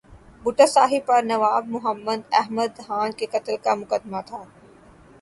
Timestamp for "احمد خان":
2.39-3.09